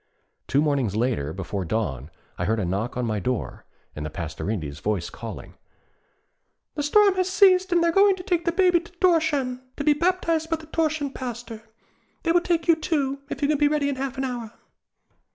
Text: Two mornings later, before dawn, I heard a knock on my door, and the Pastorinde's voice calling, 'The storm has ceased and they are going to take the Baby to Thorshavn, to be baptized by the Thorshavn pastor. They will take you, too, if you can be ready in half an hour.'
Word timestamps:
Two 0.47 0.63
mornings 0.63 0.95
later, 0.95 1.31
before 1.31 1.63
dawn, 1.63 2.09
I 2.35 2.45
heard 2.45 2.59
a 2.59 2.65
knock 2.65 2.97
on 2.97 3.05
my 3.05 3.19
door, 3.19 3.65
and 3.95 4.03
the 4.03 4.09
Pastorinde's 4.09 4.79
voice 4.79 5.11
calling, 5.11 5.53
'The 6.73 6.81
storm 6.81 7.13
has 7.13 7.29
ceased 7.29 7.71
and 7.71 7.83
they 7.83 7.89
are 7.89 7.91
going 7.91 8.15
to 8.15 8.23
take 8.23 8.45
the 8.45 8.51
Baby 8.51 8.79
to 8.79 8.91
Thorshavn, 8.93 9.61
to 9.77 9.83
be 9.83 9.93
baptized 9.93 10.49
by 10.49 10.55
the 10.55 10.65
Thorshavn 10.65 11.13
pastor. 11.13 11.69
They 12.23 12.31
will 12.31 12.41
take 12.41 12.67
you, 12.67 12.75
too, 12.75 13.19
if 13.29 13.43
you 13.43 13.47
can 13.47 13.59
be 13.59 13.67
ready 13.67 13.89
in 13.89 13.97
half 13.97 14.17
an 14.17 14.23
hour.' 14.23 14.51